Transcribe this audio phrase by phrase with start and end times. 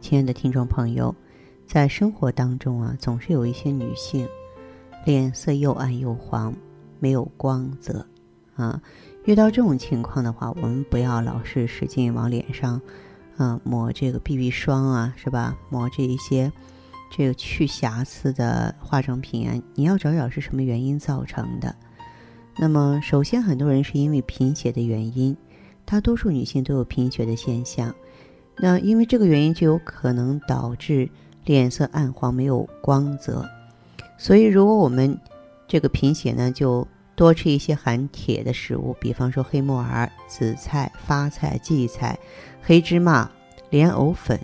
[0.00, 1.14] 亲爱的听众朋友，
[1.66, 4.26] 在生活当中啊，总是有一些女性
[5.04, 6.52] 脸色又暗又黄，
[6.98, 8.04] 没有光泽
[8.56, 8.80] 啊。
[9.24, 12.80] 遇到这种情况的话，我们不要老是使劲往脸上，
[13.36, 15.56] 嗯，抹这个 BB 霜啊，是吧？
[15.68, 16.50] 抹这一些
[17.10, 21.76] 这个去瑕疵的化妆品啊，你要找找是什么原因造成的。
[22.56, 25.36] 那么，首先很多人是因为贫血的原因，
[25.84, 27.94] 大多数女性都有贫血的现象。
[28.62, 31.08] 那因为这个原因，就有可能导致
[31.44, 33.48] 脸色暗黄、没有光泽。
[34.18, 35.18] 所以，如果我们
[35.66, 42.18] 这个贫血呢，就多吃一些含铁的食物，比方说黑木耳、紫菜、发菜、荠菜、
[42.60, 43.30] 黑芝麻、
[43.70, 44.38] 莲藕粉。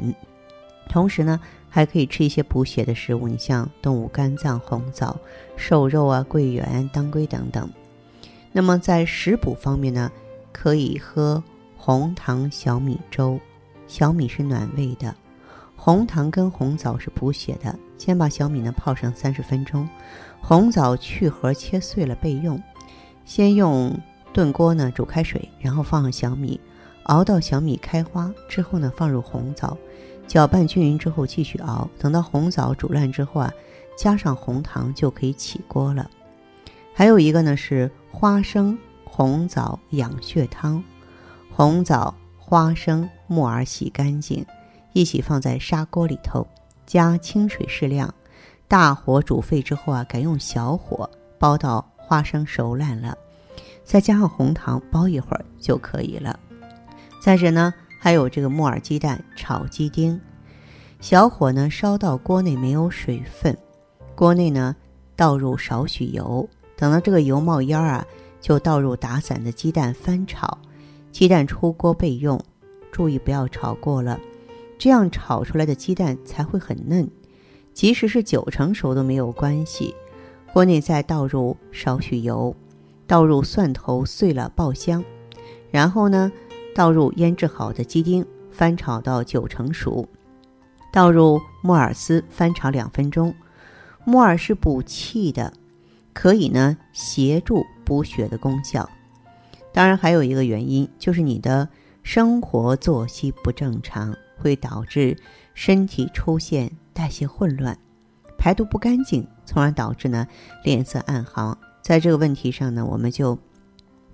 [0.88, 5.14] 同时呢，还可以吃一些补血的食物，你像动物肝脏、红枣、
[5.56, 7.68] 瘦肉啊、桂圆、当归等等。
[8.50, 10.10] 那么在食补方面呢，
[10.52, 11.42] 可以喝
[11.76, 13.38] 红糖小米粥。
[13.88, 15.14] 小米是暖胃的，
[15.76, 17.78] 红糖跟红枣是补血的。
[17.98, 19.88] 先把小米呢泡上三十分钟。
[20.40, 22.62] 红枣去核切碎了备用。
[23.24, 23.98] 先用
[24.32, 26.60] 炖锅呢煮开水，然后放上小米，
[27.04, 29.76] 熬到小米开花之后呢，放入红枣，
[30.26, 31.88] 搅拌均匀之后继续熬。
[31.98, 33.52] 等到红枣煮烂之后啊，
[33.96, 36.08] 加上红糖就可以起锅了。
[36.94, 40.82] 还有一个呢是花生红枣养血汤，
[41.50, 42.14] 红枣、
[42.48, 44.46] 花生、木耳洗干净，
[44.92, 46.46] 一起放在砂锅里头，
[46.86, 48.14] 加清水适量。
[48.68, 51.10] 大火煮沸之后啊，改用小火
[51.40, 53.18] 煲到花生熟烂了，
[53.82, 56.38] 再加上红糖煲一会儿就可以了。
[57.20, 60.20] 再者呢，还有这个木耳鸡蛋炒鸡丁，
[61.00, 63.58] 小火呢烧到锅内没有水分，
[64.14, 64.76] 锅内呢
[65.16, 68.06] 倒入少许油，等到这个油冒烟儿啊，
[68.40, 70.56] 就倒入打散的鸡蛋翻炒，
[71.16, 72.38] 鸡蛋出锅备用，
[72.92, 74.20] 注意不要炒过了，
[74.76, 77.10] 这样炒出来的鸡蛋才会很嫩。
[77.72, 79.94] 即使是九成熟都没有关系，
[80.52, 82.54] 锅内再倒入少许油，
[83.06, 85.02] 倒入蒜头碎了爆香，
[85.70, 86.30] 然后呢，
[86.74, 90.06] 倒入腌制好的鸡丁，翻炒到九成熟，
[90.92, 93.34] 倒入木耳丝翻炒两分钟。
[94.04, 95.50] 木耳是补气的，
[96.12, 98.86] 可以呢协助补血的功效。
[99.76, 101.68] 当然还有一个原因，就是你的
[102.02, 105.14] 生活作息不正常，会导致
[105.52, 106.72] 身体出现。
[106.94, 107.78] 代谢混乱，
[108.38, 110.26] 排毒不干净，从而导致呢
[110.64, 111.58] 脸色暗黄。
[111.82, 113.38] 在这个问题上呢，我们就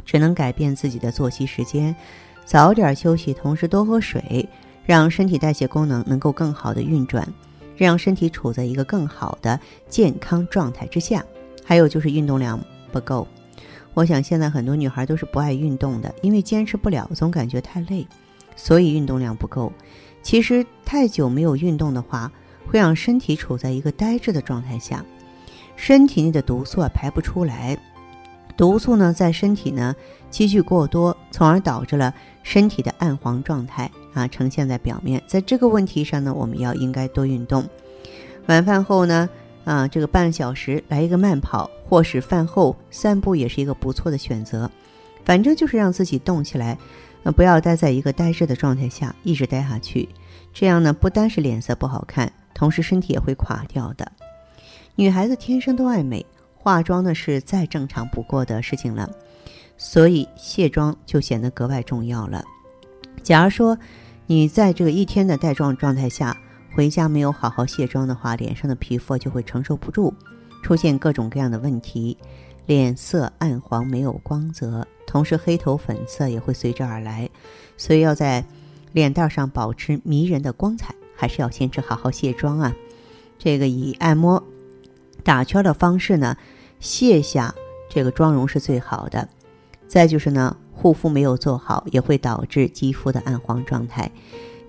[0.04, 1.94] 只能改变自己的作息时间，
[2.44, 4.48] 早点休息，同时多喝水，
[4.84, 7.32] 让身体代谢功能能够更好的运转，
[7.76, 11.24] 让身体处在一个更好的健康状态之下。
[11.64, 12.58] 还有就是运动量
[12.90, 13.28] 不够，
[13.94, 18.06] 我想现在很多女孩都是不爱运动的，因为坚持不了，总感觉太累，
[18.56, 19.72] 所以运动量不够。
[20.22, 22.30] 其实太久没有运动的话，
[22.66, 25.04] 会让身体处在一个呆滞的状态下，
[25.76, 27.76] 身体内的毒素啊排不出来，
[28.56, 29.94] 毒素呢在身体呢
[30.30, 35.22] 积聚过多，从而导致了身体的暗黄状态啊呈现在表面。
[35.26, 37.68] 在这个问题上呢，我们要应该多运动。
[38.46, 39.28] 晚饭后呢，
[39.64, 44.70] 啊这个半小时来一个慢跑，或是饭后散步也是一个不错的选择。
[45.26, 46.78] 反正就是让自己动起来，
[47.22, 50.08] 呃不要待在一个呆滞的状态下一直待下去，
[50.54, 52.32] 这样呢不单是脸色不好看。
[52.54, 54.10] 同时，身体也会垮掉的。
[54.94, 59.10] 女孩子天生都爱美，化妆呢是再正常不过的事情了，
[59.76, 62.42] 所以卸妆就显得格外重要了。
[63.22, 63.78] 假如说
[64.26, 66.34] 你在这个一天的带妆状态下
[66.74, 70.14] 回家没有好好卸妆的话，脸上的皮肤就会承受不住，
[70.62, 72.16] 出现各种各样的问题，
[72.64, 77.28] 脸色暗黄、没有光泽，同时黑头粉色也会随之而来。
[77.76, 78.42] 所以要在
[78.92, 80.94] 脸蛋上保持迷人的光彩。
[81.14, 82.74] 还是要坚持好好卸妆啊！
[83.38, 84.42] 这个以按摩、
[85.22, 86.36] 打圈的方式呢，
[86.80, 87.54] 卸下
[87.88, 89.28] 这个妆容是最好的。
[89.86, 94.10] 再就是呢，护肤没有做好，也会导致肌肤的暗黄状态。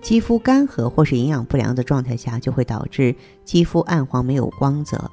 [0.00, 5.10] 肌肤干涸或是营养不良的状态下，就会导致肌肤暗黄没有光泽。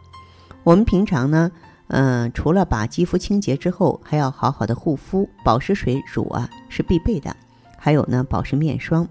[0.63, 1.51] 我们平常呢，
[1.87, 7.35] 嗯，除了把肌肤清洁之后，还要好好的护肤，保湿水乳啊是必备的。
[7.77, 9.07] 还有呢，保湿面霜，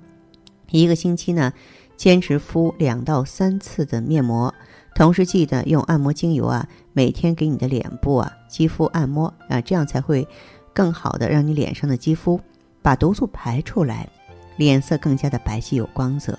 [0.71, 1.53] 一个星期呢。
[1.97, 4.55] 坚持敷两到三次的面膜，
[4.95, 10.27] 同时记得用按摩精油啊，每天给你的脸部啊肌肤按摩啊，这样才会
[10.73, 12.41] 更好的让你脸上的肌肤
[12.81, 14.09] 把毒素排出来，
[14.57, 16.39] 脸色更加的白皙有光泽。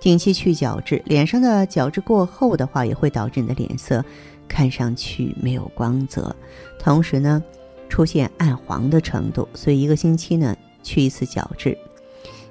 [0.00, 4.04] 定期去角质，脸上的角质过厚的话，也会导致你的脸色
[4.48, 6.34] 看上去没有光泽，
[6.78, 7.42] 同时呢，
[7.88, 9.48] 出现暗黄的程度。
[9.54, 11.76] 所以一个星期呢去一次角质。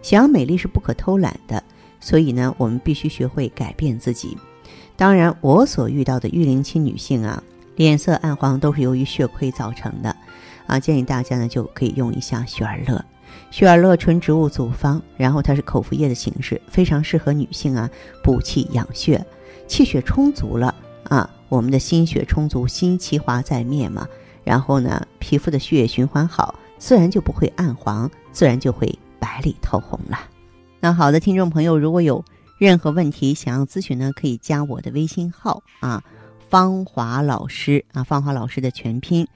[0.02, 1.64] 想要美丽是不可偷懒的，
[2.00, 4.38] 所以呢，我们必须学会改变自己。
[4.96, 7.44] 当然，我所遇到的育龄期女性啊，
[7.76, 10.16] 脸色暗黄都是由于血亏造成的，
[10.68, 13.04] 啊，建议大家呢就可以用一下雪尔乐。
[13.52, 17.90] 雪尔乐纯植物组方，然后它是口服液的形式，非常适合女性啊
[18.24, 19.26] 补气养血，
[19.68, 20.74] 气血充足了
[21.04, 24.08] 啊，我们的心血充足，心气华在面嘛，
[24.44, 30.20] 然后呢，皮肤的血液循环好，自然就不会暗黄，自然就会白里透红了。
[30.80, 32.24] 那好的，听众朋友，如果有
[32.60, 36.04] 任何问题想要咨询呢，可以加我的微信号啊，
[36.50, 39.28] 芳华老师啊，芳华老师的全拼，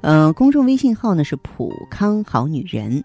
[0.00, 3.04] 嗯，公众微信号呢是普康好女人。